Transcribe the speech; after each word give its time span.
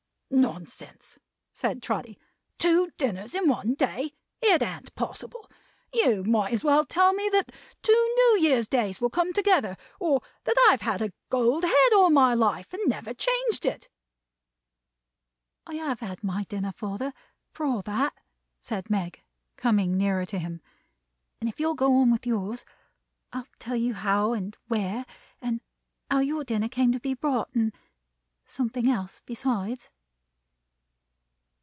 "Nonsense," 0.33 1.19
said 1.51 1.83
Trotty. 1.83 2.17
"Two 2.57 2.89
dinners 2.97 3.35
in 3.35 3.49
one 3.49 3.73
day! 3.73 4.13
It 4.41 4.63
an't 4.63 4.95
possible! 4.95 5.51
You 5.93 6.23
might 6.23 6.53
as 6.53 6.63
well 6.63 6.85
tell 6.85 7.11
me 7.11 7.27
that 7.33 7.51
two 7.83 7.91
New 8.15 8.37
Year's 8.39 8.65
Days 8.65 9.01
will 9.01 9.09
come 9.09 9.33
together, 9.33 9.75
or 9.99 10.21
that 10.45 10.55
I 10.69 10.71
have 10.71 10.83
had 10.83 11.01
a 11.01 11.11
gold 11.27 11.65
head 11.65 11.93
all 11.93 12.09
my 12.11 12.33
life, 12.33 12.71
and 12.71 12.81
never 12.87 13.13
changed 13.13 13.65
it." 13.65 13.89
"I 15.67 15.73
have 15.73 15.99
had 15.99 16.23
my 16.23 16.45
dinner, 16.45 16.71
father, 16.71 17.11
for 17.51 17.65
all 17.65 17.81
that," 17.81 18.13
said 18.57 18.89
Meg, 18.89 19.23
coming 19.57 19.97
nearer 19.97 20.25
to 20.27 20.39
him. 20.39 20.61
"And 21.41 21.49
if 21.49 21.59
you'll 21.59 21.75
go 21.75 21.93
on 21.97 22.09
with 22.09 22.25
yours, 22.25 22.63
I'll 23.33 23.47
tell 23.59 23.75
you 23.75 23.93
how 23.95 24.31
and 24.31 24.55
where; 24.69 25.05
and 25.41 25.59
how 26.09 26.19
your 26.19 26.45
dinner 26.45 26.69
came 26.69 26.93
to 26.93 27.01
be 27.01 27.15
brought; 27.15 27.53
and 27.53 27.75
something 28.45 28.89
else 28.89 29.21
besides." 29.25 29.89